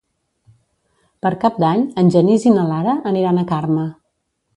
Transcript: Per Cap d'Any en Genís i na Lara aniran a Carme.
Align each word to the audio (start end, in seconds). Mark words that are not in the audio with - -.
Per 1.25 1.31
Cap 1.43 1.59
d'Any 1.63 1.83
en 2.03 2.09
Genís 2.15 2.47
i 2.53 2.53
na 2.55 2.63
Lara 2.71 2.97
aniran 3.13 3.39
a 3.39 3.45
Carme. 3.53 3.85